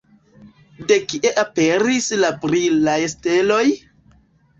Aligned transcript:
De 0.91 0.95
kie 1.11 1.31
aperis 1.41 2.07
la 2.21 2.31
brilaj 2.45 2.97
steloj? 3.13 3.63